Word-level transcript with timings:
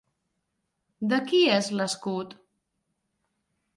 De 1.11 1.19
qui 1.27 1.41
és 1.57 1.69
l'escut? 1.81 2.33